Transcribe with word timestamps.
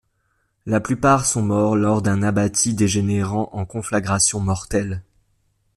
La 0.65 0.79
plupart 0.79 1.27
sont 1.27 1.43
morts 1.43 1.75
lors 1.75 2.01
d'un 2.01 2.23
abattis 2.23 2.73
dégénérant 2.73 3.49
en 3.53 3.65
conflagration 3.67 4.39
mortelle. 4.39 5.03